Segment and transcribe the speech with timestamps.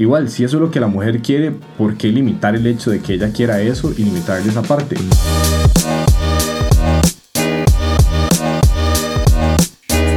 [0.00, 3.00] igual, si eso es lo que la mujer quiere, ¿por qué limitar el hecho de
[3.00, 4.96] que ella quiera eso y limitarle esa parte?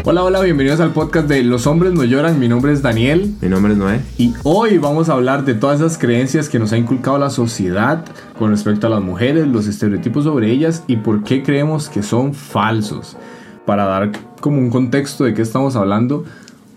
[0.06, 2.40] Hola, hola, bienvenidos al podcast de Los hombres no lloran.
[2.40, 3.36] Mi nombre es Daniel.
[3.42, 4.00] Mi nombre es Noé.
[4.18, 8.06] Y hoy vamos a hablar de todas esas creencias que nos ha inculcado la sociedad
[8.40, 12.34] con respecto a las mujeres, los estereotipos sobre ellas y por qué creemos que son
[12.34, 13.18] falsos.
[13.66, 16.24] Para dar como un contexto de qué estamos hablando,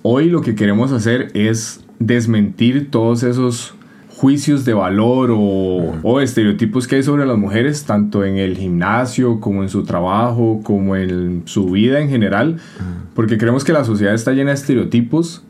[0.02, 3.74] hoy lo que queremos hacer es desmentir todos esos
[4.16, 9.62] juicios de valor o, estereotipos que hay sobre las mujeres, tanto en el gimnasio como
[9.62, 12.56] en su trabajo, como en su vida en general,
[13.14, 15.44] porque creemos que la sociedad está llena de estereotipos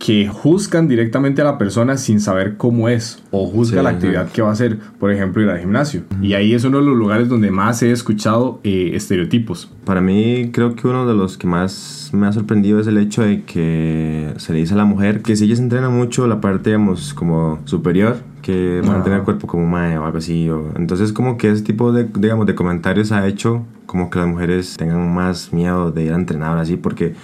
[0.00, 4.40] que juzgan directamente a la persona sin saber cómo es o juzga la actividad que
[4.40, 6.04] va a hacer, por ejemplo, ir al gimnasio.
[6.22, 9.70] Y ahí es uno de los lugares donde más he escuchado eh, estereotipos.
[9.84, 13.22] Para mí creo que uno de los que más me ha sorprendido es el hecho
[13.22, 16.40] de que se le dice a la mujer que si ella se entrena mucho la
[16.40, 20.48] parte, digamos, como superior, que van a tener el cuerpo como mae o algo así.
[20.76, 24.78] entonces como que ese tipo de, digamos, de comentarios ha hecho como que las mujeres
[24.78, 27.14] tengan más miedo de ir a entrenar así porque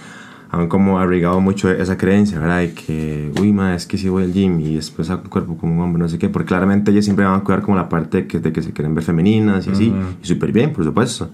[0.49, 2.59] han como arraigado mucho esa creencia, ¿verdad?
[2.59, 5.57] De que, uy, ma, es que si voy al gym y después hago el cuerpo
[5.57, 7.89] como un hombre, no sé qué, porque claramente ellas siempre van a cuidar como la
[7.89, 10.83] parte de que, de que se quieren ver femeninas y así, y súper bien, por
[10.85, 11.29] supuesto.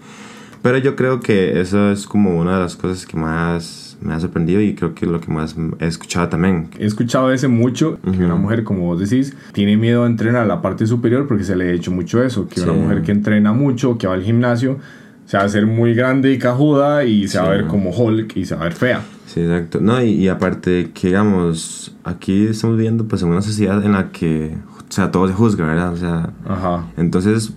[0.62, 4.20] Pero yo creo que eso es como una de las cosas que más me ha
[4.20, 6.70] sorprendido y creo que lo que más he escuchado también.
[6.80, 10.62] He escuchado ese mucho, que una mujer, como vos decís, tiene miedo a entrenar la
[10.62, 13.98] parte superior porque se le ha hecho mucho eso, que una mujer que entrena mucho,
[13.98, 14.80] que va al gimnasio,
[15.26, 18.36] se va a hacer muy grande y cajuda y se va a ver como Hulk
[18.38, 19.02] y se va a ver fea.
[19.26, 19.80] Sí, exacto.
[19.82, 24.56] No, y, aparte que, digamos, aquí estamos viviendo pues en una sociedad en la que,
[24.88, 25.94] o sea, todo se juzga, ¿verdad?
[25.94, 26.86] O sea, Ajá.
[26.98, 27.54] entonces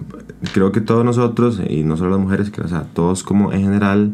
[0.53, 3.62] creo que todos nosotros, y no solo las mujeres, que, o sea, todos como en
[3.62, 4.12] general,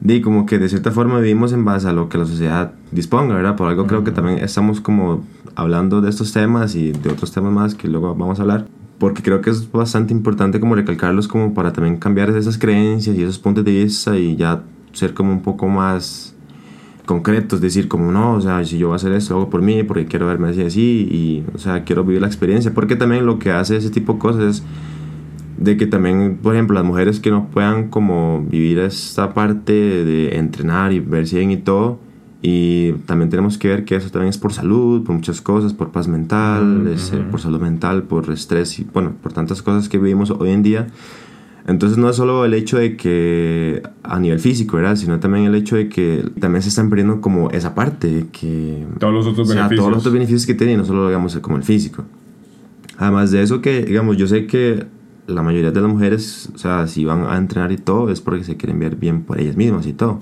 [0.00, 3.34] di como que de cierta forma vivimos en base a lo que la sociedad disponga,
[3.34, 3.56] ¿verdad?
[3.56, 7.52] Por algo creo que también estamos como hablando de estos temas y de otros temas
[7.52, 8.66] más que luego vamos a hablar
[9.02, 13.22] porque creo que es bastante importante como recalcarlos como para también cambiar esas creencias y
[13.24, 14.62] esos puntos de vista y ya
[14.92, 16.36] ser como un poco más
[17.04, 19.82] concretos, decir como no, o sea, si yo voy a hacer esto, hago por mí,
[19.82, 23.40] porque quiero verme así, así, y, o sea, quiero vivir la experiencia, porque también lo
[23.40, 24.62] que hace ese tipo de cosas es
[25.58, 30.36] de que también, por ejemplo, las mujeres que no puedan como vivir esta parte de
[30.36, 31.98] entrenar y verse bien y todo,
[32.44, 35.92] y también tenemos que ver que eso también es por salud, por muchas cosas, por
[35.92, 40.32] paz mental, eh, por salud mental, por estrés y bueno, por tantas cosas que vivimos
[40.32, 40.88] hoy en día.
[41.68, 44.96] Entonces no es solo el hecho de que a nivel físico, ¿verdad?
[44.96, 48.84] Sino también el hecho de que también se están perdiendo como esa parte, que...
[48.98, 49.78] Todos los otros beneficios.
[49.78, 52.04] Todos los otros beneficios que tiene, no solo digamos como el físico.
[52.98, 54.84] Además de eso que, digamos, yo sé que
[55.28, 58.42] la mayoría de las mujeres, o sea, si van a entrenar y todo, es porque
[58.42, 60.20] se quieren ver bien por ellas mismas y todo.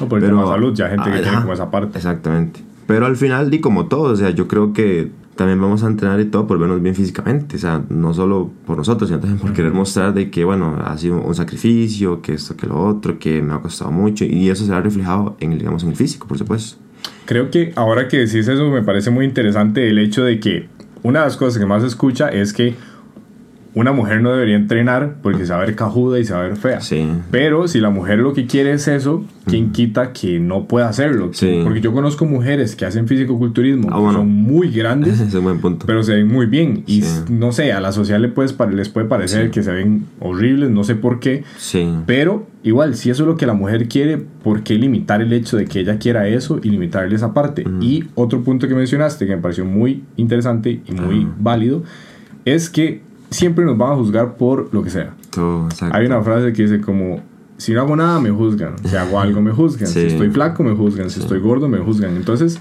[0.00, 1.98] O por el Pero, salud, ya gente que tiene como esa parte.
[1.98, 2.60] Exactamente.
[2.86, 6.20] Pero al final, di como todo, o sea, yo creo que también vamos a entrenar
[6.20, 9.52] y todo por vernos bien físicamente, o sea, no solo por nosotros, sino también por
[9.52, 13.40] querer mostrar de que, bueno, ha sido un sacrificio, que esto, que lo otro, que
[13.40, 16.36] me ha costado mucho, y eso se ha reflejado en, digamos, en el físico, por
[16.36, 16.76] supuesto.
[17.24, 20.68] Creo que ahora que decís eso me parece muy interesante el hecho de que
[21.02, 22.74] una de las cosas que más se escucha es que
[23.74, 26.42] una mujer no debería entrenar porque se va a ver cajuda y se va a
[26.42, 26.80] ver fea.
[26.80, 27.08] Sí.
[27.30, 31.30] Pero si la mujer lo que quiere es eso, ¿quién quita que no pueda hacerlo?
[31.32, 31.60] Sí.
[31.64, 35.60] Porque yo conozco mujeres que hacen fisicoculturismo, ah, que son muy grandes, es un buen
[35.60, 35.86] punto.
[35.86, 36.84] pero se ven muy bien.
[36.86, 40.70] Y no sé, a la sociedad les puede, les puede parecer que se ven horribles,
[40.70, 41.44] no sé por qué.
[41.56, 41.88] Sí.
[42.06, 45.56] Pero igual, si eso es lo que la mujer quiere, ¿por qué limitar el hecho
[45.56, 47.64] de que ella quiera eso y limitarle esa parte?
[47.80, 51.82] Y otro punto que mencionaste que me pareció muy interesante y muy válido
[52.44, 53.00] es que
[53.32, 55.14] siempre nos van a juzgar por lo que sea.
[55.90, 57.20] Hay una frase que dice como,
[57.62, 60.74] si no hago nada me juzgan, si hago algo me juzgan, si estoy flaco me
[60.74, 62.16] juzgan, si estoy gordo me juzgan.
[62.16, 62.60] Entonces,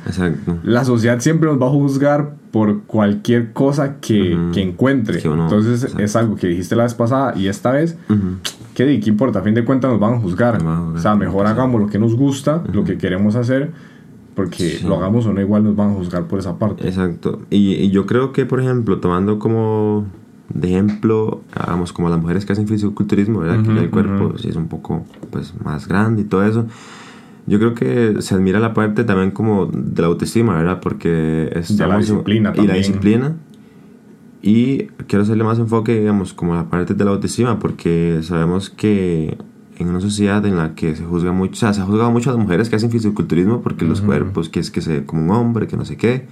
[0.63, 5.21] la sociedad siempre nos va a juzgar por cualquier cosa que, que encuentre.
[5.23, 7.97] Entonces, es algo que dijiste la vez pasada y esta vez,
[8.75, 9.39] ¿qué, ¿qué importa?
[9.39, 10.63] A fin de cuentas nos van a juzgar.
[10.63, 13.71] O sea, mejor hagamos lo que nos gusta, lo que queremos hacer
[14.35, 16.88] porque lo hagamos o no igual nos van a juzgar por esa parte.
[16.88, 17.41] Exacto.
[17.49, 20.06] Y, y, yo creo que, por ejemplo, tomando como
[20.53, 23.63] de ejemplo, hagamos como las mujeres que hacen fisiculturismo, ¿verdad?
[23.63, 26.65] que el cuerpo es un poco pues, más grande y todo eso.
[27.48, 30.80] Yo creo que se admira la parte también como de la autoestima, ¿verdad?
[30.80, 33.36] Porque es la disciplina y la disciplina.
[34.44, 39.38] Y quiero hacerle más enfoque, digamos, como la parte de la autoestima, porque sabemos que
[39.77, 42.30] en una sociedad en la que se juzga mucho, o sea, se ha juzgado mucho
[42.30, 45.31] a las mujeres que hacen fisiculturismo porque los cuerpos, que es que se como un
[45.31, 46.27] hombre, que no sé qué.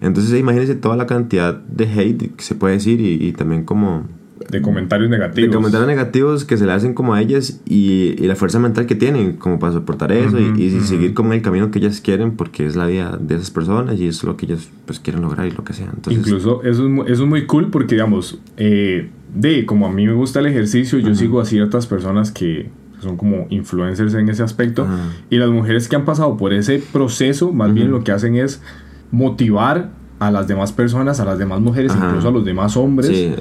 [0.00, 4.06] Entonces imagínense toda la cantidad de hate que se puede decir y, también como
[4.50, 5.50] de comentarios negativos.
[5.50, 8.86] De comentarios negativos que se le hacen como a ellas y, y la fuerza mental
[8.86, 12.36] que tienen como para soportar eso y, y seguir como el camino que ellas quieren
[12.36, 15.46] porque es la vida de esas personas y es lo que ellas pues quieren lograr
[15.46, 15.90] y lo que sea.
[15.92, 20.06] Entonces, Incluso eso es, eso es muy cool porque digamos, eh, de como a mí
[20.06, 24.42] me gusta el ejercicio, yo sigo a ciertas personas que son como influencers en ese
[24.42, 24.86] aspecto
[25.30, 28.62] y las mujeres que han pasado por ese proceso más bien lo que hacen es
[29.10, 33.32] motivar a las demás personas, a las demás mujeres, incluso a los demás hombres,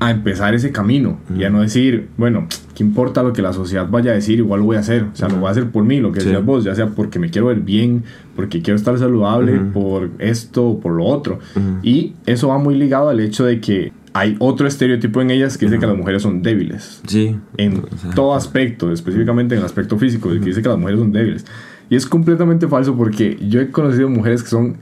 [0.00, 3.88] a empezar ese camino y a no decir, bueno, ¿qué importa lo que la sociedad
[3.88, 4.38] vaya a decir?
[4.38, 6.20] Igual lo voy a hacer, o sea, lo voy a hacer por mí, lo que
[6.20, 8.04] decías vos, ya sea porque me quiero ver bien,
[8.36, 11.38] porque quiero estar saludable, por esto o por lo otro.
[11.82, 15.66] Y eso va muy ligado al hecho de que hay otro estereotipo en ellas que
[15.66, 17.00] dice que las mujeres son débiles.
[17.06, 17.36] Sí.
[17.56, 17.82] En
[18.14, 21.44] todo aspecto, específicamente en el aspecto físico, que dice que las mujeres son débiles.
[21.90, 24.76] Y es completamente falso porque yo he conocido mujeres que son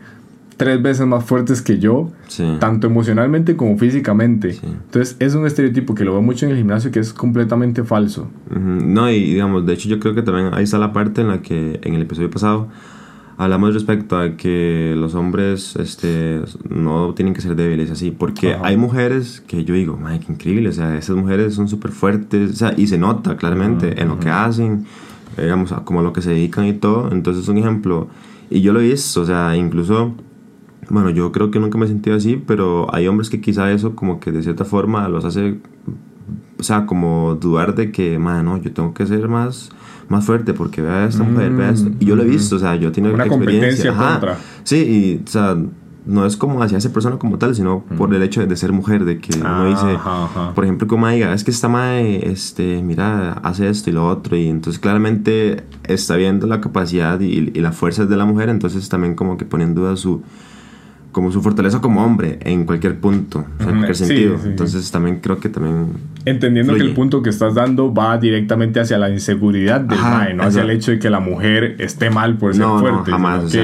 [0.57, 2.11] tres veces más fuertes que yo,
[2.61, 4.57] tanto emocionalmente como físicamente.
[4.63, 8.29] Entonces es un estereotipo que lo veo mucho en el gimnasio que es completamente falso.
[8.49, 11.43] No, y digamos, de hecho yo creo que también ahí está la parte en la
[11.43, 12.69] que en el episodio pasado
[13.39, 18.77] hablamos respecto a que los hombres este, no tienen que ser débiles así, porque hay
[18.77, 22.55] mujeres que yo digo, ay, qué increíble, o sea, esas mujeres son súper fuertes, o
[22.55, 24.87] sea, y se nota claramente en lo que hacen,
[25.37, 28.09] digamos, como a lo que se dedican y todo, entonces es un ejemplo,
[28.51, 30.15] y yo lo he visto, o sea, incluso
[30.93, 33.95] bueno, yo creo que nunca me he sentido así, pero hay hombres que quizá eso
[33.95, 35.59] como que de cierta forma los hace,
[36.59, 39.71] o sea, como dudar de que, no, yo tengo que ser más,
[40.09, 41.91] más fuerte porque vea a esta mujer, vea esto.
[41.99, 43.95] Y yo lo he visto, o sea, yo tengo Una experiencia.
[43.95, 44.39] contra.
[44.65, 45.57] Sí, y, o sea,
[46.05, 49.05] no es como hacia esa persona como tal, sino por el hecho de, ser mujer,
[49.05, 49.99] de que uno dice,
[50.55, 54.37] por ejemplo, como diga, es que esta madre, este, mira, hace esto y lo otro,
[54.37, 58.89] y entonces claramente está viendo la capacidad y, y la fuerza de la mujer, entonces
[58.89, 60.23] también como que pone en duda su
[61.13, 64.37] como su fortaleza como hombre en cualquier punto, en cualquier sentido.
[64.45, 65.93] Entonces también creo que también...
[66.25, 70.45] Entendiendo que el punto que estás dando va directamente hacia la inseguridad del mae, no
[70.45, 73.11] hacia el hecho de que la mujer esté mal por ser fuerte.
[73.11, 73.55] No, jamás.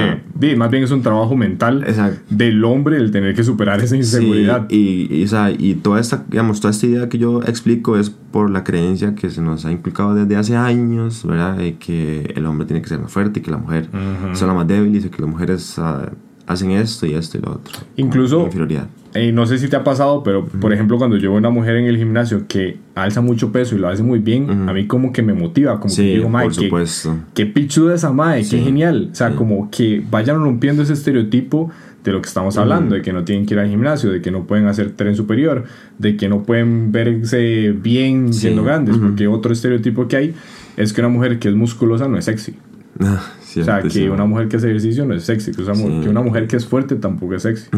[0.57, 1.85] más bien es un trabajo mental
[2.29, 4.67] del hombre el tener que superar esa inseguridad.
[4.69, 5.25] y, y,
[5.57, 9.29] y toda esta, digamos, toda esta idea que yo explico es por la creencia que
[9.29, 11.57] se nos ha inculcado desde hace años, ¿verdad?
[11.57, 13.89] De que el hombre tiene que ser más fuerte y que la mujer
[14.31, 15.77] es la más débil y que las mujeres...
[15.77, 17.77] Uh, hacen esto y esto y lo otro.
[17.95, 18.87] Incluso, inferioridad.
[19.13, 21.75] Eh, no sé si te ha pasado, pero por ejemplo, cuando yo veo una mujer
[21.77, 25.13] en el gimnasio que alza mucho peso y lo hace muy bien, a mí como
[25.13, 27.17] que me motiva, como que digo, Mae, por supuesto.
[27.33, 29.09] qué, pichuda esa Mae, qué genial.
[29.11, 31.71] O sea, como que vayan rompiendo ese estereotipo
[32.03, 34.31] de lo que estamos hablando, de que no tienen que ir al gimnasio, de que
[34.31, 35.65] no pueden hacer tren superior,
[35.99, 40.35] de que no pueden verse bien siendo grandes, porque otro estereotipo que hay
[40.77, 42.55] es que una mujer que es musculosa no es sexy.
[42.99, 45.61] Ah, o sea, que una mujer que hace ejercicio no es sexy, que,
[46.09, 47.69] una mujer que es fuerte tampoco es sexy.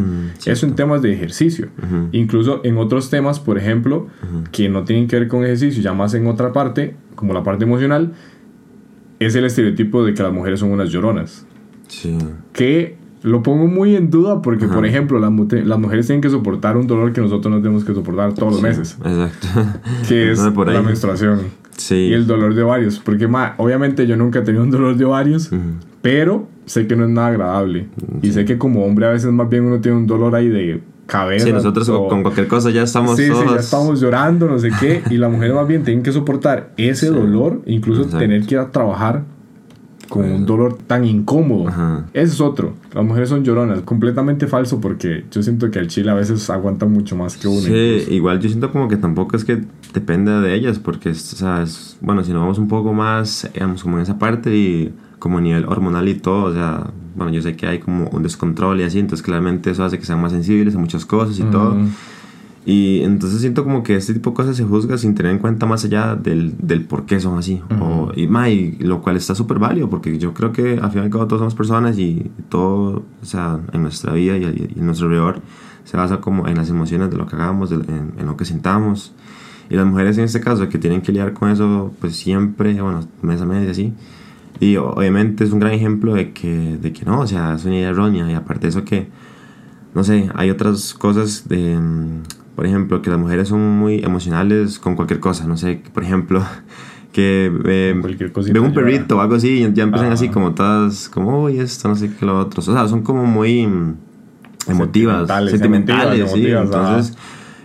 [0.45, 1.69] Eso en temas de ejercicio.
[2.11, 4.07] Incluso en otros temas, por ejemplo,
[4.51, 7.65] que no tienen que ver con ejercicio, ya más en otra parte, como la parte
[7.65, 8.13] emocional,
[9.19, 11.45] es el estereotipo de que las mujeres son unas lloronas.
[11.87, 12.17] Sí.
[12.53, 15.31] Que lo pongo muy en duda porque, por ejemplo, las,
[15.65, 18.61] las, mujeres tienen que soportar un dolor que nosotros no tenemos que soportar todos los
[18.61, 18.97] meses.
[19.03, 19.47] Exacto.
[20.07, 21.60] Que es la menstruación.
[21.89, 22.99] Y el dolor de ovarios.
[22.99, 23.25] Porque,
[23.57, 25.49] obviamente yo nunca he tenido un dolor de ovarios,
[26.01, 27.87] pero sé que no es nada agradable.
[28.21, 30.81] Y sé que como hombre a veces más bien uno tiene un dolor ahí de
[31.05, 31.45] cabeza.
[31.45, 35.03] Sí, nosotros con cualquier cosa ya estamos sí, Sí, ya estamos llorando, no sé qué.
[35.09, 38.71] Y la mujer más bien tiene que soportar ese dolor, incluso tener que ir a
[38.71, 39.23] trabajar
[40.11, 41.71] con un dolor tan incómodo.
[42.11, 42.73] Ese es otro.
[42.93, 43.79] Las mujeres son lloronas.
[43.83, 47.61] Completamente falso porque yo siento que el chile a veces aguanta mucho más que uno.
[47.61, 49.63] Sí, igual yo siento como que tampoco es que
[49.93, 51.63] depende de ellas porque, o sea,
[52.01, 55.41] bueno, si nos vamos un poco más, digamos, como en esa parte y como a
[55.41, 58.83] nivel hormonal y todo, o sea, bueno, yo sé que hay como un descontrol y
[58.83, 61.77] así, entonces claramente eso hace que sean más sensibles a muchas cosas y todo.
[62.63, 65.65] Y entonces siento como que este tipo de cosas se juzga sin tener en cuenta
[65.65, 67.61] más allá del, del por qué son así.
[67.79, 68.45] o, y, ma,
[68.79, 71.39] lo cual está súper válido, porque yo creo que al final y al cabo todos
[71.39, 74.43] somos personas y todo, o sea, en nuestra vida y,
[74.75, 75.41] en nuestro alrededor
[75.85, 79.13] se basa como en las emociones de lo que hagamos, en, lo que sintamos.
[79.69, 83.07] Y las mujeres en este caso que tienen que lidiar con eso, pues siempre, bueno,
[83.23, 83.93] mes a mes y así.
[84.59, 87.75] Y obviamente es un gran ejemplo de que, de que no, o sea, es una
[87.75, 88.29] idea errónea.
[88.29, 89.07] Y aparte de eso que,
[89.95, 91.79] no sé, hay otras cosas de
[92.55, 96.43] por ejemplo, que las mujeres son muy emocionales con cualquier cosa, no sé, por ejemplo,
[97.13, 98.01] que eh,
[98.53, 101.87] ven un perrito o algo así y ya empiezan así como todas, como, uy, esto,
[101.87, 102.59] no sé qué, lo otro.
[102.59, 103.67] O sea, son como muy
[104.67, 106.47] emotivas, sentimentales, sí.
[106.47, 107.17] entonces,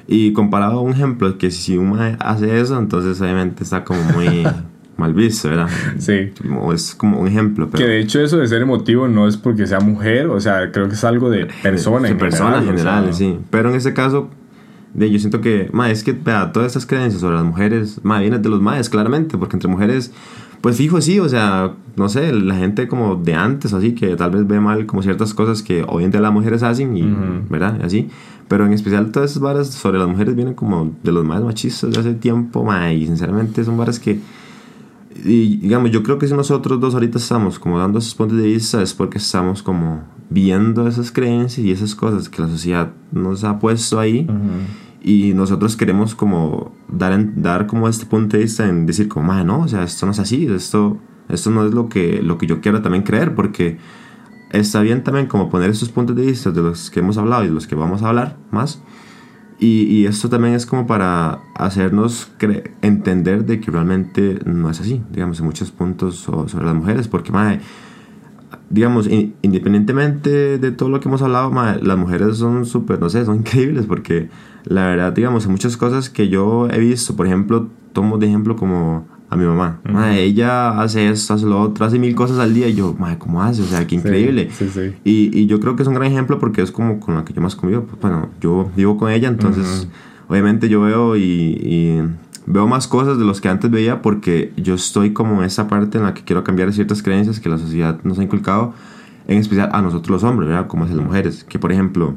[0.09, 4.47] y comparado a un ejemplo, que si uno hace eso, entonces obviamente está como muy...
[4.97, 5.69] mal visto, ¿verdad?
[5.99, 6.33] Sí.
[6.73, 7.69] es como un ejemplo.
[7.71, 7.85] Pero...
[7.85, 10.89] Que de hecho eso de ser emotivo no es porque sea mujer, o sea, creo
[10.89, 13.13] que es algo de persona en persona general.
[13.13, 13.39] sí.
[13.51, 14.31] Pero en ese caso,
[14.97, 18.21] de, yo siento que, ma, es que vea, todas estas creencias sobre las mujeres, ma,
[18.21, 20.11] vienen de los maes, claramente, porque entre mujeres,
[20.63, 24.31] pues fijo, sí, o sea, no sé, la gente como de antes, así, que tal
[24.31, 27.03] vez ve mal como ciertas cosas que hoy en día las mujeres hacen, y,
[27.51, 27.79] ¿verdad?
[27.85, 28.09] Así.
[28.49, 31.93] Pero en especial todas esas varas sobre las mujeres vienen como de los más machistas
[31.93, 34.19] de hace tiempo, ma, y sinceramente son varas que
[35.25, 38.45] y digamos, yo creo que si nosotros dos ahorita estamos como dando esos puntos de
[38.45, 43.43] vista es porque estamos como viendo esas creencias y esas cosas que la sociedad nos
[43.43, 44.27] ha puesto ahí
[45.07, 49.45] y nosotros queremos como dar, dar como este punto de vista en decir como, ah,
[49.45, 50.99] no, o sea, esto no es así, esto,
[51.29, 53.79] esto no es lo que, lo que yo quiero también creer porque
[54.51, 57.47] está bien también como poner esos puntos de vista de los que hemos hablado y
[57.47, 58.83] de los que vamos a hablar más.
[59.61, 62.29] Y, y, esto también es como para hacernos
[62.83, 67.31] entender de que realmente no es así, digamos, en muchos puntos sobre las mujeres, porque,
[67.31, 67.61] madre,
[68.71, 69.09] digamos,
[69.43, 73.87] independientemente de todo lo que hemos hablado, las mujeres son súper, no sé, son increíbles,
[73.87, 74.29] porque
[74.65, 78.57] la verdad, digamos, en muchas cosas que yo he visto, por ejemplo, tomo de ejemplo
[78.57, 79.81] como a mi mamá.
[80.17, 82.69] ella hace esto, hace lo otro, hace mil cosas al día.
[82.69, 83.63] Y yo, madre, ¿cómo hace?
[83.63, 84.51] O sea, qué increíble.
[84.53, 87.15] Sí, sí, y, y, yo creo que es un gran ejemplo porque es como con
[87.15, 87.83] la que yo más convivo.
[87.83, 89.89] Pues, bueno, yo vivo con ella, entonces,
[90.29, 92.03] obviamente yo veo y, y,
[92.47, 95.99] veo más cosas de los que antes veía porque yo estoy como en esa parte
[95.99, 98.73] en la que quiero cambiar ciertas creencias que la sociedad nos ha inculcado,
[99.27, 100.67] en especial a nosotros los hombres, ¿verdad?
[100.69, 101.45] Como es las mujeres.
[101.45, 102.15] Que, por ejemplo,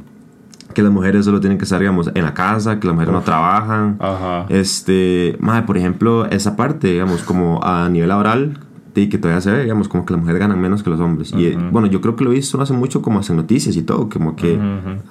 [0.74, 3.22] que las mujeres solo tienen que estar, digamos, en la casa, que las mujeres no
[3.22, 3.98] trabajan.
[4.00, 4.46] Ajá.
[4.50, 8.60] Este, madre, por ejemplo, esa parte, digamos, como a nivel laboral,
[8.96, 11.34] y que todavía se ve, digamos, como que las mujeres ganan menos que los hombres.
[11.34, 14.10] Y bueno, yo creo que lo he visto hace mucho como hacen noticias y todo,
[14.10, 14.60] como que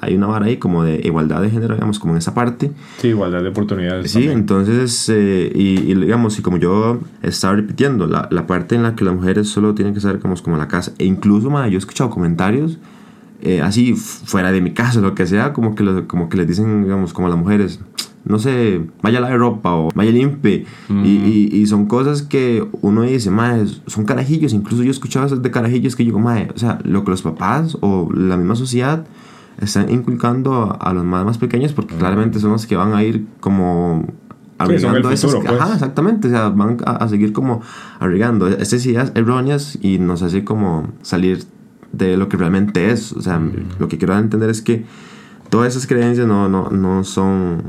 [0.00, 2.70] hay una vara ahí como de igualdad de género, digamos, como en esa parte.
[2.98, 4.10] Sí, igualdad de oportunidades.
[4.10, 8.94] Sí, entonces, eh, y, digamos, y como yo estaba repitiendo, la, la, parte en la
[8.94, 11.76] que las mujeres solo tienen que estar como, como la casa, e incluso, madre, yo
[11.76, 12.78] he escuchado comentarios
[13.40, 16.82] eh, así fuera de mi casa, lo que sea, como que, como que les dicen,
[16.82, 17.80] digamos, como a las mujeres,
[18.28, 20.66] no sé, vaya a la ropa o vaya limpie.
[20.88, 24.52] y, y, son cosas que uno dice, madre, son carajillos.
[24.52, 27.10] Incluso yo he escuchado esas de carajillos que yo digo, madre, o sea, lo que
[27.10, 29.06] los papás o la misma sociedad
[29.60, 33.26] están inculcando a, los más, más pequeños porque claramente son los que van a ir
[33.40, 34.06] como
[34.58, 35.48] abrigando esas pues.
[35.48, 37.62] Ajá, exactamente, o sea, van a, a seguir como
[37.98, 41.44] abrigando esas ideas erróneas y nos hace como salir
[41.92, 43.12] de lo que realmente es.
[43.12, 43.40] O sea,
[43.78, 44.84] lo que quiero entender es que
[45.48, 47.62] todas esas creencias no, no, no son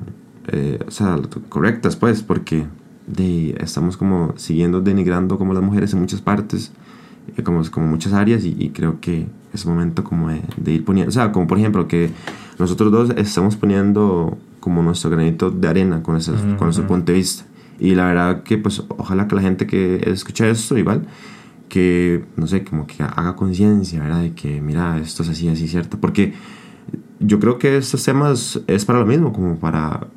[0.51, 2.65] eh, o sea, correctas, pues, porque
[3.07, 6.71] de, estamos como siguiendo denigrando como las mujeres en muchas partes,
[7.37, 11.13] eh, como, como muchas áreas, y, creo que es momento como de, ir poniendo, o
[11.13, 12.11] sea, como por ejemplo que
[12.59, 17.17] nosotros dos estamos poniendo como nuestro granito de arena con, ese, con nuestro punto de
[17.17, 17.45] vista.
[17.79, 21.07] Y la verdad que pues ojalá que la gente que escucha esto igual
[21.69, 24.21] que, no sé, como que haga conciencia, ¿verdad?
[24.23, 25.99] De que, mira, esto es así, así, ¿cierto?
[26.01, 26.33] Porque
[27.19, 30.07] yo creo que estos temas es para lo mismo, como para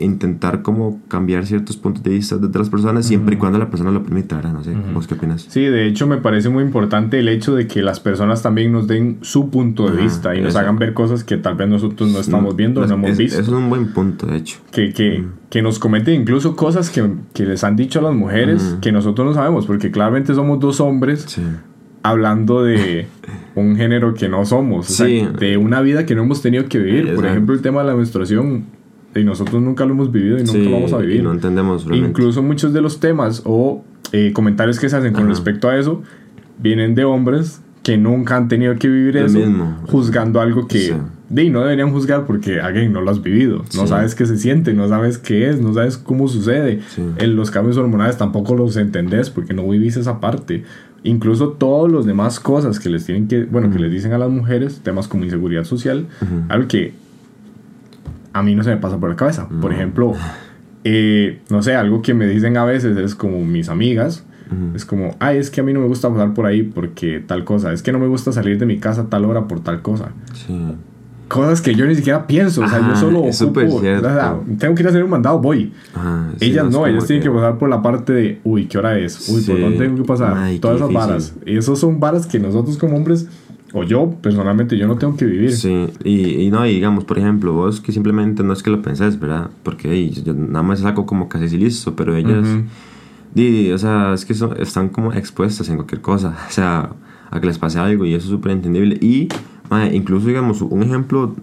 [0.00, 3.90] intentar como cambiar ciertos puntos de vista de las personas siempre y cuando la persona
[3.90, 4.52] lo permita, ¿verdad?
[4.52, 5.46] No sé, ¿vos qué opinas?
[5.48, 8.86] Sí, de hecho me parece muy importante el hecho de que las personas también nos
[8.86, 12.18] den su punto de vista y nos hagan ver cosas que tal vez nosotros no
[12.18, 13.40] estamos viendo, no, hemos visto.
[13.40, 14.58] Eso es un buen punto, de hecho.
[14.72, 18.76] Que, que, que nos comenten incluso cosas que, que, les han dicho a las mujeres
[18.80, 21.38] que nosotros no sabemos, porque claramente somos dos hombres.
[22.02, 23.06] hablando de
[23.54, 27.14] un género que no somos, de una vida que no hemos tenido que vivir.
[27.14, 28.79] Por ejemplo, el tema de la menstruación
[29.14, 31.22] y nosotros nunca lo hemos vivido y nunca lo vamos a vivir.
[31.22, 32.10] no entendemos realmente.
[32.10, 36.02] Incluso muchos de los temas o eh, comentarios que se hacen con respecto a eso
[36.58, 39.38] vienen de hombres que nunca han tenido que vivir eso,
[39.86, 40.94] juzgando algo que
[41.30, 43.64] no deberían juzgar porque, again, no lo has vivido.
[43.74, 46.80] No sabes qué se siente, no sabes qué es, no sabes cómo sucede.
[47.16, 50.64] En los cambios hormonales tampoco los entendés porque no vivís esa parte.
[51.02, 54.28] Incluso todos los demás cosas que les tienen que, bueno, que les dicen a las
[54.28, 56.06] mujeres, temas como inseguridad social,
[56.48, 56.92] algo que
[58.32, 59.48] a mí no se me pasa por la cabeza.
[59.60, 60.12] Por ejemplo,
[60.84, 64.24] eh, no sé, algo que me dicen a veces es como mis amigas.
[64.74, 67.44] Es como, ay, es que a mí no me gusta pasar por ahí porque tal
[67.44, 67.72] cosa.
[67.72, 70.10] Es que no me gusta salir de mi casa a tal hora por tal cosa.
[71.28, 72.62] Cosas que yo ni siquiera pienso.
[72.62, 73.60] o sea, yo solo ocupo,
[74.58, 75.72] tengo que ir a hacer un mandado, voy.
[76.40, 79.28] ellas no, ellas tienen que pasar por la parte de, uy, ¿qué hora es?
[79.28, 80.36] Uy, ¿por dónde tengo que pasar?
[80.58, 81.34] Todas esas varas.
[81.46, 83.28] Y esos son varas que nosotros como hombres
[83.72, 85.52] o yo, personalmente, yo no tengo que vivir.
[85.52, 88.82] Sí, y, y no, y digamos, por ejemplo, vos que simplemente no es que lo
[88.82, 89.50] pensés, ¿verdad?
[89.62, 92.46] Porque yo nada más saco como casi listo, pero ellas,
[93.74, 96.90] o sea, es que están como expuestas en cualquier cosa, o sea,
[97.30, 98.98] a que les pase algo y eso es súper entendible.
[99.00, 99.28] Y,
[99.92, 101.36] incluso, digamos, un ejemplo,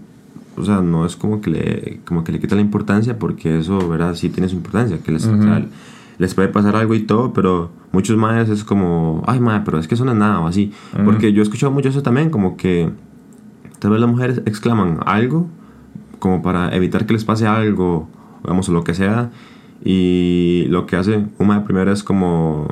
[0.57, 3.87] o sea, no es como que le, como que le quita la importancia, porque eso,
[3.87, 4.15] ¿verdad?
[4.15, 5.25] Sí tiene su importancia, que les,
[6.17, 9.87] les puede pasar algo y todo, pero muchos madres es como, ay madre, pero es
[9.87, 10.71] que eso no es nada o así.
[11.05, 12.89] Porque yo he escuchado mucho eso también, como que
[13.79, 15.47] tal vez las mujeres exclaman algo
[16.19, 18.09] como para evitar que les pase algo,
[18.43, 19.29] digamos, o lo que sea.
[19.83, 22.67] Y lo que hace una primero es como...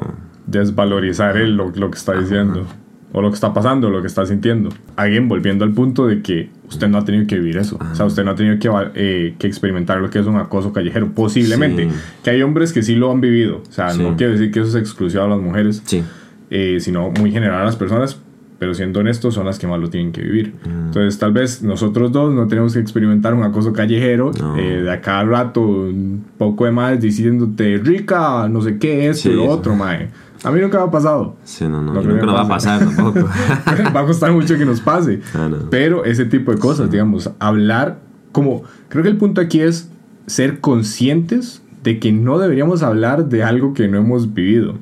[0.48, 2.66] Desvalorizar él lo, lo que está diciendo.
[3.14, 4.70] O lo que está pasando, lo que está sintiendo.
[4.98, 7.78] Alguien volviendo al punto de que usted no ha tenido que vivir eso.
[7.80, 10.74] O sea, usted no ha tenido que, eh, que experimentar lo que es un acoso
[10.74, 11.12] callejero.
[11.14, 11.88] Posiblemente.
[12.24, 13.62] Que hay hombres que sí lo han vivido.
[13.68, 15.82] O sea, no quiere decir que eso es exclusivo a las mujeres.
[15.86, 16.04] Sí.
[16.50, 18.20] Eh, sino muy general a las personas
[18.60, 20.54] pero siendo honestos son las que más lo tienen que vivir.
[20.66, 20.88] Mm.
[20.88, 25.02] Entonces tal vez nosotros dos no tenemos que experimentar un acoso callejero eh, de a
[25.02, 30.10] cada rato un poco de más diciéndote rica, no sé qué, es, lo otro, mae.
[30.46, 31.36] A mí nunca me ha pasado.
[31.44, 33.20] Sí, no, no, nunca nos va a pasar tampoco.
[33.96, 35.22] va a costar mucho que nos pase.
[35.34, 38.00] Ah, pero ese tipo de cosas, digamos, hablar
[38.32, 38.64] como...
[38.90, 39.90] Creo que el punto aquí es
[40.28, 44.75] ser conscientes de que no deberíamos hablar de algo que no hemos vivido.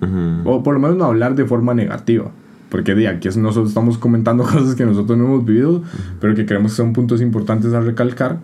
[0.46, 2.32] O por lo menos no hablar de forma negativa
[2.74, 5.84] porque de aquí nosotros estamos comentando cosas que nosotros no hemos vivido,
[6.20, 8.40] pero que creemos que son puntos importantes a recalcar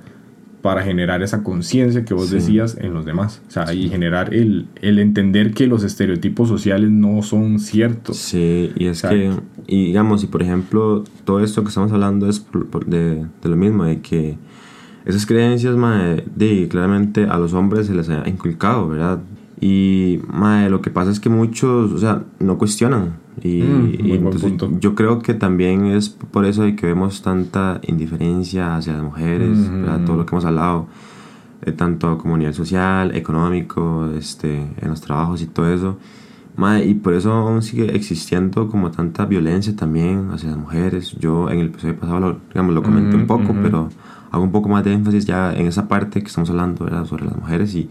[0.61, 3.41] para generar esa conciencia que vos decías en los demás.
[3.47, 8.17] O sea, y generar el, el, entender que los estereotipos sociales no son ciertos.
[8.17, 9.31] Sí, y es que,
[9.67, 12.45] y digamos, y por ejemplo, todo esto que estamos hablando es
[12.85, 14.37] de, de lo mismo, de que
[15.05, 15.75] esas creencias,
[16.35, 19.19] de, claramente a los hombres se les ha inculcado, ¿verdad?
[19.61, 20.21] Y
[20.69, 23.17] lo que pasa es que muchos, o sea, no cuestionan.
[23.41, 28.93] Y, mm, yo creo que también es por eso de que vemos tanta indiferencia hacia
[28.93, 29.57] las mujeres,
[30.05, 30.87] todo lo que hemos hablado,
[31.61, 35.97] eh, tanto como a nivel social, económico, este, en los trabajos y todo eso.
[36.85, 41.15] y por eso aún sigue existiendo como tanta violencia también hacia las mujeres.
[41.19, 43.89] Yo en el episodio pasado lo, digamos, lo comenté un poco, pero
[44.31, 47.35] hago un poco más de énfasis ya en esa parte que estamos hablando sobre las
[47.35, 47.89] mujeres y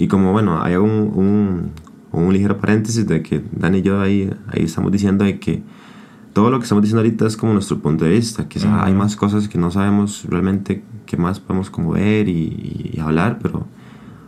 [0.00, 1.70] y como, bueno, hay un, un,
[2.10, 5.62] un, ligero paréntesis de que Dani y yo ahí, ahí estamos diciendo de que
[6.32, 8.48] todo lo que estamos diciendo ahorita es como nuestro punto de vista.
[8.48, 13.40] Quizá hay más cosas que no sabemos realmente qué más podemos como ver y, hablar,
[13.42, 13.66] pero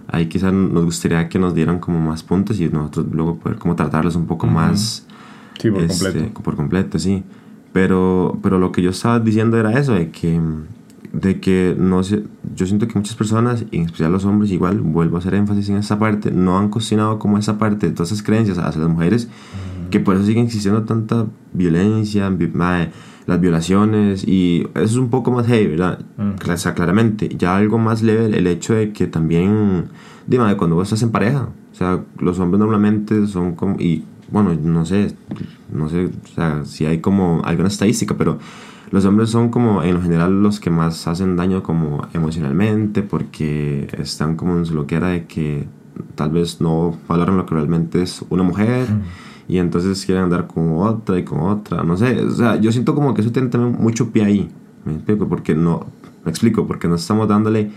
[0.08, 3.74] ahí quizá nos gustaría que nos dieran como más puntos y nosotros luego poder como
[3.74, 5.06] tratarlos un poco más...
[5.58, 6.42] Sí, por este, completo.
[6.42, 7.24] Por completo, sí.
[7.72, 10.38] Pero, pero lo que yo estaba diciendo era eso, de que
[11.12, 14.80] de que no sé, yo siento que muchas personas, y en especial los hombres, igual,
[14.80, 18.12] vuelvo a hacer énfasis en esa parte, no han cuestionado como esa parte de todas
[18.12, 19.28] esas creencias hacia las mujeres,
[19.90, 22.32] que por eso siguen existiendo tanta violencia,
[23.26, 26.00] las violaciones, y eso es un poco más heavy, ¿verdad?
[26.18, 29.88] O sea, claramente, ya algo más leve el hecho de que también,
[30.26, 34.54] dime, cuando vos estás en pareja, o sea, los hombres normalmente son como, y bueno,
[34.54, 35.14] no sé,
[35.70, 38.38] no sé, o sea, si hay como alguna estadística, pero
[38.92, 44.36] los hombres son como en general los que más hacen daño como emocionalmente porque están
[44.36, 45.66] como en su loquera de que
[46.14, 48.86] tal vez no valoran lo que realmente es una mujer
[49.48, 52.94] y entonces quieren andar con otra y con otra, no sé, o sea, yo siento
[52.94, 54.50] como que eso tiene también mucho pie ahí,
[54.84, 55.86] me explico, porque no,
[56.24, 57.70] me explico, porque no estamos dándole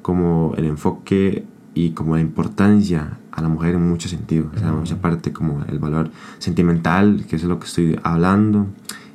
[0.00, 4.72] como el enfoque y como la importancia a la mujer en muchos sentidos, o sea,
[4.72, 8.66] mucha parte como el valor sentimental, que es lo que estoy hablando,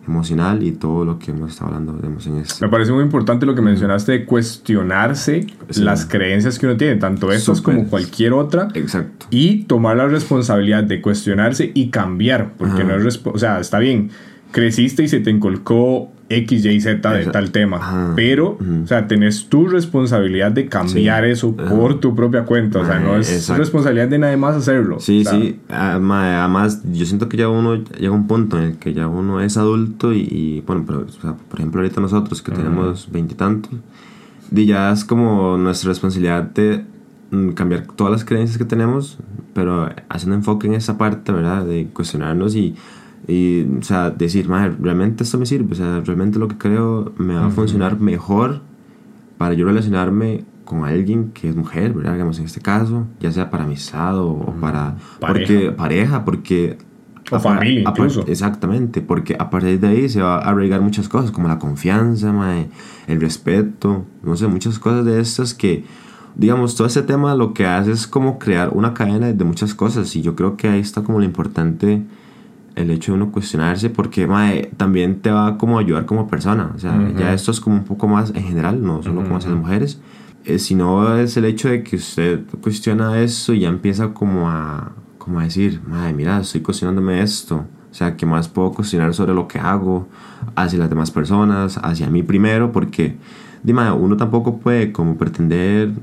[0.07, 2.61] emocional y todo lo que hemos estado hablando de emociones.
[2.61, 7.31] Me parece muy importante lo que mencionaste de cuestionarse las creencias que uno tiene, tanto
[7.31, 8.69] estas como cualquier otra.
[8.73, 9.27] Exacto.
[9.29, 14.09] Y tomar la responsabilidad de cuestionarse y cambiar, porque no es, o sea, está bien,
[14.51, 18.13] creciste y se te inculcó X, Y, Z de tal tema.
[18.15, 22.79] Pero, o sea, tenés tu responsabilidad de cambiar eso por tu propia cuenta.
[22.79, 24.99] O sea, no es responsabilidad de nadie más hacerlo.
[24.99, 25.59] Sí, sí.
[25.69, 29.41] Además, yo siento que ya uno llega a un punto en el que ya uno
[29.41, 31.05] es adulto y, bueno, pero,
[31.49, 33.71] por ejemplo, ahorita nosotros que tenemos veintitantos,
[34.51, 36.83] ya es como nuestra responsabilidad de
[37.31, 39.17] mm, cambiar todas las creencias que tenemos,
[39.53, 41.65] pero haciendo enfoque en esa parte, ¿verdad?
[41.65, 42.75] De cuestionarnos y
[43.27, 47.33] y, o sea, decir, realmente esto me sirve, o sea, realmente lo que creo me
[47.33, 48.61] va a funcionar mejor
[49.37, 52.13] para yo relacionarme con alguien que es mujer, ¿verdad?
[52.13, 54.95] Digamos, en este caso, ya sea para amistad o, para...
[55.19, 55.47] Pareja.
[55.47, 56.77] Porque, pareja, porque...
[57.29, 58.25] O familia, incluso.
[58.27, 62.33] Exactamente, porque a partir de ahí se va a arraigar muchas cosas, como la confianza,
[63.07, 65.83] el respeto, no sé, muchas cosas de estas que,
[66.35, 70.15] digamos, todo ese tema lo que hace es como crear una cadena de muchas cosas
[70.15, 72.05] y yo creo que ahí está como lo importante
[72.77, 74.27] el hecho de uno cuestionarse porque
[74.77, 76.71] también te va como a ayudar como persona.
[76.75, 79.49] O sea, ya esto es como un poco más en general, no solo como hacia
[79.49, 79.99] las mujeres,
[80.45, 84.91] eh, sino es el hecho de que usted cuestiona eso y ya empieza como a,
[85.17, 87.65] como a decir, madre, mira, estoy cuestionándome esto.
[87.89, 90.07] O sea, ¿qué más puedo cuestionar sobre lo que hago
[90.55, 92.71] hacia las demás personas, hacia mí primero?
[92.71, 93.17] Porque,
[93.63, 95.93] dime, uno tampoco puede como pretender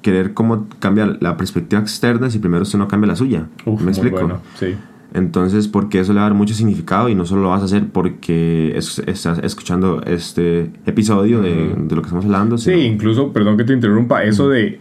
[0.00, 3.48] querer como cambiar la perspectiva externa si primero usted no cambia la suya.
[3.66, 4.40] ¿Me explico?
[4.58, 4.76] sí.
[5.12, 7.64] Entonces, porque eso le va a dar mucho significado y no solo lo vas a
[7.64, 12.58] hacer porque estás escuchando este episodio de, de, lo que estamos hablando.
[12.58, 14.78] Sí, incluso, perdón que te interrumpa, eso de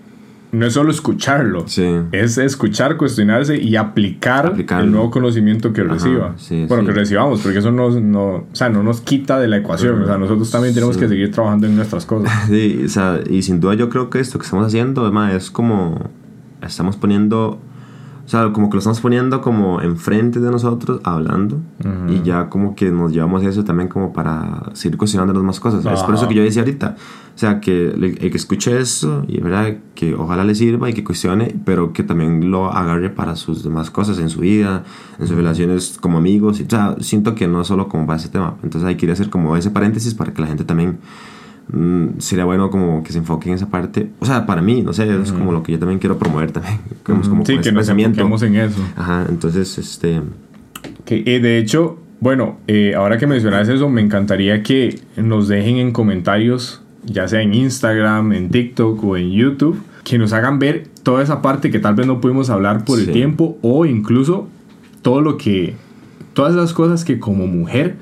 [0.51, 1.65] no es solo escucharlo,
[2.11, 6.35] es escuchar, cuestionarse y aplicar el nuevo conocimiento que reciba.
[6.67, 10.01] bueno, que recibamos, porque eso no, no, o sea, no nos quita de la ecuación.
[10.01, 12.31] O sea, nosotros también tenemos que seguir trabajando en nuestras cosas.
[12.49, 15.51] Sí, o sea, y sin duda yo creo que esto que estamos haciendo, además, es
[15.51, 16.09] como
[16.63, 17.59] estamos poniendo
[18.29, 21.59] o sea, como que lo estamos poniendo como enfrente de nosotros, hablando,
[22.07, 25.83] y ya como que nos llevamos eso también como para seguir cuestionándonos más cosas.
[25.83, 26.95] Es por eso que yo decía ahorita,
[27.33, 31.03] o sea, que el, que escuche eso, y verdad, que ojalá le sirva y que
[31.03, 34.83] cuestione, pero que también lo agarre para sus demás cosas en su vida,
[35.17, 38.29] en sus relaciones como amigos, y, o sea, siento que no solo como para ese
[38.29, 38.57] tema.
[38.61, 40.99] Entonces hay que hacer como ese paréntesis para que la gente también
[41.71, 44.09] Mm, sería bueno como que se enfoque en esa parte.
[44.19, 46.79] O sea, para mí, no sé, es como lo que yo también quiero promover también.
[47.03, 48.79] Como, sí, que nos enfoquemos en eso.
[48.95, 50.21] Ajá, entonces, este...
[51.05, 55.77] Que, eh, de hecho, bueno, eh, ahora que mencionas eso, me encantaría que nos dejen
[55.77, 60.87] en comentarios, ya sea en Instagram, en TikTok o en YouTube, que nos hagan ver
[61.03, 64.47] toda esa parte que tal vez no pudimos hablar por el tiempo o incluso
[65.01, 65.75] todo lo que,
[66.33, 67.95] todas esas cosas que como mujer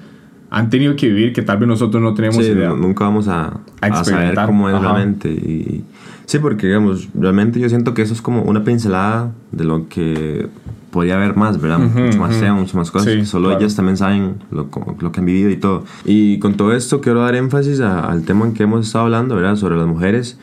[0.50, 2.70] han tenido que vivir que tal vez nosotros no tenemos idea.
[2.70, 5.30] nunca vamos a, a, saber cómo es realmente.
[5.30, 5.84] Y,
[6.26, 10.48] sí, porque digamos, realmente yo siento que eso es como una pincelada de lo que
[10.92, 11.80] podría haber más, ¿verdad?
[11.80, 13.14] mucho más sea, mucho más cosas.
[13.14, 15.84] que solo ellas también saben lo, lo, que han vivido y todo.
[16.06, 19.58] Y con todo esto quiero dar énfasis al tema en que hemos estado hablando, ¿verdad?
[19.58, 20.40] Sobre las mujeres.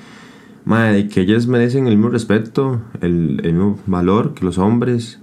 [0.66, 5.20] Madre, que ellas merecen el mismo respeto, el, el mismo valor que los hombres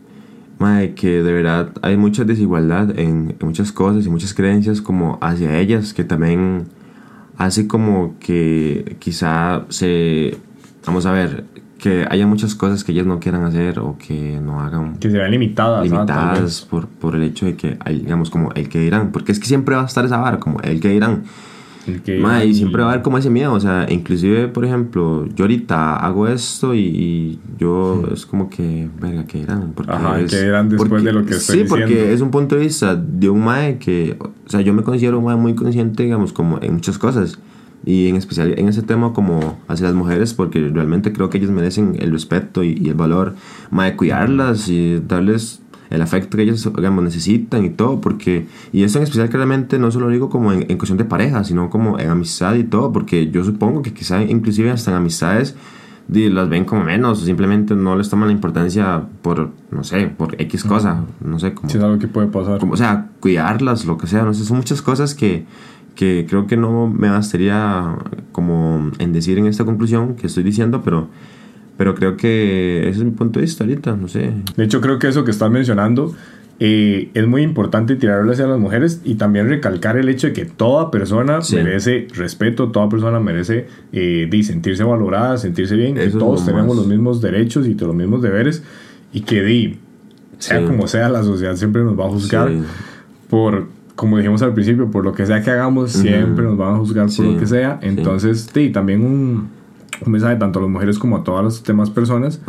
[0.96, 5.94] que de verdad hay mucha desigualdad en, muchas cosas y muchas creencias como hacia ellas
[5.94, 6.68] que también
[7.38, 10.38] hace como que quizá se,
[10.86, 11.46] vamos a ver,
[11.80, 14.98] que haya muchas cosas que ellas no quieran hacer o que no hagan.
[14.98, 15.84] Que se vean limitadas.
[15.84, 19.12] Limitadas por, por el hecho de que, hay, digamos, como el que dirán.
[19.12, 21.24] Porque es que siempre va a estar esa vara, como el que dirán
[21.88, 25.96] y siempre va a haber como ese miedo, o sea, inclusive, por ejemplo, yo ahorita
[25.96, 29.74] hago esto y, yo es como que, venga, ¿qué eran?
[29.74, 32.62] Porque Ajá, ¿qué eran después de lo que estoy Sí, porque es un punto de
[32.62, 36.34] vista de un mae que, o sea, yo me considero un mae muy consciente, digamos,
[36.34, 37.40] como en muchas cosas.
[37.84, 41.50] Y en especial en ese tema como hacia las mujeres, porque realmente creo que ellas
[41.50, 43.34] merecen el respeto y, el valor,
[43.72, 48.98] mae, cuidarlas y darles el afecto que ellos digamos, necesitan y todo, porque, y eso
[48.98, 52.56] en especial claramente no solo digo como en, cuestión de pareja, sino como en amistad
[52.56, 55.56] y todo, porque yo supongo que quizá inclusive hasta en amistades
[56.08, 60.42] las ven como menos, o simplemente no les toman la importancia por, no sé, por
[60.42, 61.70] X cosa, no sé, como...
[61.70, 62.60] Si es algo que puede pasar.
[62.60, 65.46] Como, o sea, cuidarlas, lo que sea, no sé, son muchas cosas que,
[65.96, 67.96] que creo que no me bastaría
[68.32, 71.08] como en decir en esta conclusión que estoy diciendo, pero
[71.82, 74.32] pero creo que ese es mi punto de vista ahorita, no sé.
[74.56, 76.14] De hecho, creo que eso que estás mencionando
[76.60, 80.46] eh, es muy importante tirarlo hacia las mujeres y también recalcar el hecho de que
[80.46, 86.78] toda persona merece respeto, toda persona merece eh, sentirse valorada, sentirse bien, que todos tenemos
[86.78, 88.62] los mismos derechos y los mismos deberes
[89.12, 89.80] y que di,
[90.38, 92.52] sea como sea, la sociedad siempre nos va a juzgar
[93.28, 96.78] por, como dijimos al principio, por lo que sea que hagamos, siempre nos van a
[96.78, 97.80] juzgar por lo que sea.
[97.82, 99.61] Entonces, sí, también un
[100.06, 102.42] un mensaje tanto a las mujeres como a todas las demás personas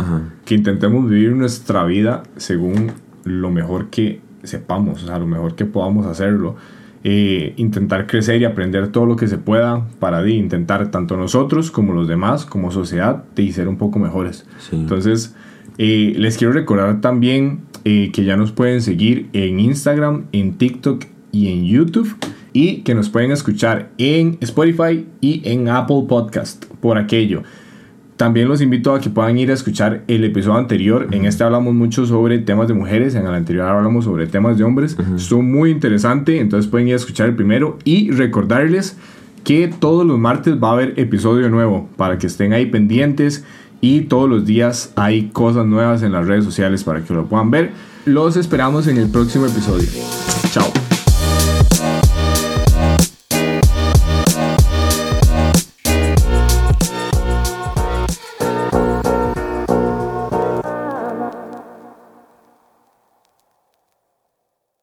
[0.45, 2.93] que intentemos vivir nuestra vida según
[3.25, 6.57] lo mejor que sepamos, o sea, lo mejor que podamos hacerlo.
[7.05, 11.93] Eh, intentar crecer y aprender todo lo que se pueda para intentar tanto nosotros como
[11.93, 14.47] los demás, como sociedad, y ser un poco mejores.
[14.71, 15.35] Entonces,
[15.79, 21.07] eh, les quiero recordar también eh, que ya nos pueden seguir en Instagram, en TikTok
[21.33, 22.17] y en YouTube
[22.53, 27.43] y que nos pueden escuchar en Spotify y en Apple Podcast por aquello.
[28.17, 31.09] También los invito a que puedan ir a escuchar el episodio anterior.
[31.11, 34.65] En este hablamos mucho sobre temas de mujeres, en el anterior hablamos sobre temas de
[34.65, 34.97] hombres.
[35.17, 38.97] Estuvo muy interesante, entonces pueden ir a escuchar el primero y recordarles
[39.45, 43.45] que todos los martes va a haber episodio nuevo para que estén ahí pendientes
[43.81, 47.51] y todos los días hay cosas nuevas en las redes sociales para que lo puedan
[47.51, 47.73] ver.
[48.05, 49.88] Los esperamos en el próximo episodio.
[50.53, 50.82] Chao.